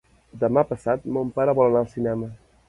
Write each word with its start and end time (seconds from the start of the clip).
Demà 0.43 0.63
passat 0.69 1.05
mon 1.17 1.29
pare 1.37 1.55
vol 1.61 1.69
anar 1.71 1.85
al 1.85 1.93
cinema. 1.93 2.33